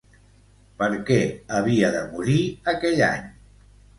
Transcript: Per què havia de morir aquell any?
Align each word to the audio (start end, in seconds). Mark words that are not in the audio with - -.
Per 0.81 0.87
què 1.09 1.17
havia 1.57 1.91
de 1.97 2.01
morir 2.15 2.39
aquell 2.75 3.01
any? 3.11 3.31